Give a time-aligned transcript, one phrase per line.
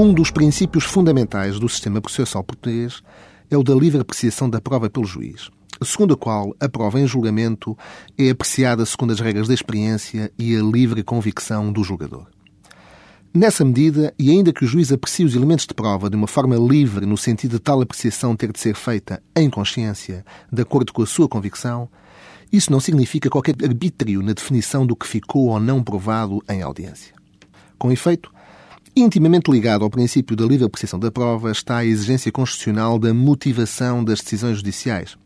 [0.00, 3.02] Um dos princípios fundamentais do sistema processual português
[3.50, 5.50] é o da livre apreciação da prova pelo juiz,
[5.82, 7.76] segundo a qual a prova em julgamento
[8.16, 12.28] é apreciada segundo as regras da experiência e a livre convicção do julgador.
[13.34, 16.54] Nessa medida, e ainda que o juiz aprecie os elementos de prova de uma forma
[16.54, 21.02] livre, no sentido de tal apreciação ter de ser feita em consciência, de acordo com
[21.02, 21.88] a sua convicção,
[22.52, 27.12] isso não significa qualquer arbítrio na definição do que ficou ou não provado em audiência.
[27.76, 28.37] Com efeito,
[29.00, 34.02] intimamente ligado ao princípio da livre apreciação da prova está a exigência constitucional da motivação
[34.02, 35.16] das decisões judiciais,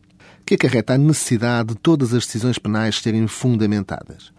[0.45, 4.31] que acarreta a necessidade de todas as decisões penais serem fundamentadas,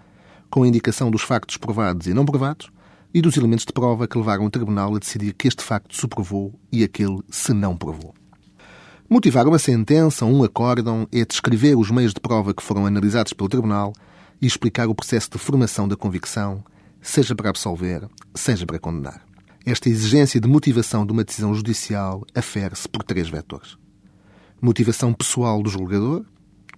[0.50, 2.70] com a indicação dos factos provados e não provados
[3.12, 6.06] e dos elementos de prova que levaram o Tribunal a decidir que este facto se
[6.06, 8.12] provou e aquele se não provou.
[9.08, 13.32] Motivar uma sentença ou um acórdão é descrever os meios de prova que foram analisados
[13.32, 13.92] pelo Tribunal
[14.42, 16.64] e explicar o processo de formação da convicção,
[17.04, 19.22] seja para absolver, seja para condenar.
[19.64, 23.76] Esta exigência de motivação de uma decisão judicial afere-se por três vetores.
[24.60, 26.24] Motivação pessoal do julgador,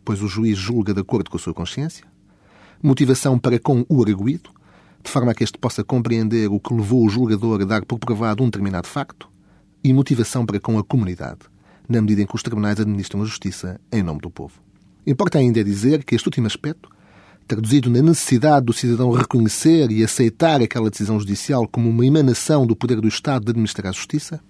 [0.04, 2.04] pois o juiz julga de acordo com a sua consciência.
[2.82, 4.50] Motivação para com o arguído,
[5.02, 7.98] de forma a que este possa compreender o que levou o julgador a dar por
[7.98, 9.28] provado um determinado facto.
[9.82, 11.42] E motivação para com a comunidade,
[11.88, 14.60] na medida em que os tribunais administram a justiça em nome do povo.
[15.06, 16.90] Importa ainda dizer que este último aspecto,
[17.46, 22.74] traduzido na necessidade do cidadão reconhecer e aceitar aquela decisão judicial como uma emanação do
[22.74, 24.40] poder do Estado de administrar a justiça,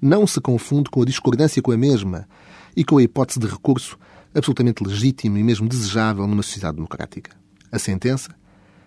[0.00, 2.28] não se confunde com a discordância com a mesma
[2.76, 3.98] e com a hipótese de recurso
[4.34, 7.36] absolutamente legítimo e mesmo desejável numa sociedade democrática.
[7.72, 8.30] A sentença,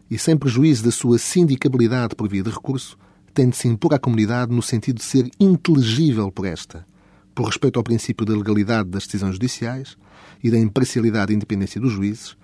[0.09, 2.97] e sem prejuízo da sua sindicabilidade por via de recurso,
[3.33, 6.85] tem de se impor à comunidade no sentido de ser inteligível por esta,
[7.33, 9.97] por respeito ao princípio da legalidade das decisões judiciais
[10.43, 12.35] e da imparcialidade e independência dos juízes,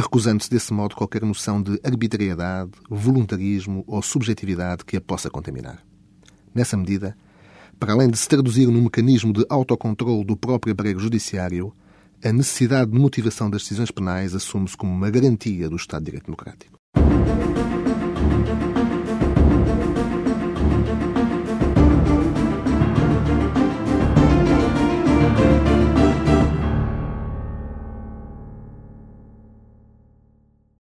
[0.00, 5.84] recusando-se desse modo qualquer noção de arbitrariedade, voluntarismo ou subjetividade que a possa contaminar.
[6.54, 7.16] Nessa medida,
[7.78, 11.72] para além de se traduzir num mecanismo de autocontrole do próprio aparelho judiciário,
[12.24, 16.26] a necessidade de motivação das decisões penais assume-se como uma garantia do Estado de Direito
[16.26, 16.73] Democrático.